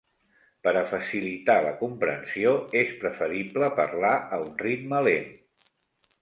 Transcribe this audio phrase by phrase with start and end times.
[0.67, 5.31] Per a facilitar la comprensió, és preferible parlar a un ritme lent.